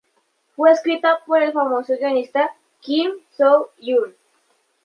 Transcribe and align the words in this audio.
Fue 0.55 0.71
escrita 0.71 1.19
por 1.27 1.43
el 1.43 1.53
famoso 1.53 1.93
guionista 1.95 2.49
Kim 2.79 3.11
Soo 3.37 3.67
Hyun. 3.77 4.15